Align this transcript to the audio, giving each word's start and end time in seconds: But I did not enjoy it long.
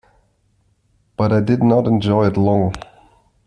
But 1.15 1.31
I 1.31 1.41
did 1.41 1.61
not 1.61 1.85
enjoy 1.85 2.25
it 2.25 2.35
long. 2.35 2.73